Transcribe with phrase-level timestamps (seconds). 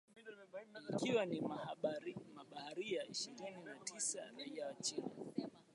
[0.91, 1.75] ikiwa na
[2.35, 5.09] mabaharia ishirini na tisa raia wa china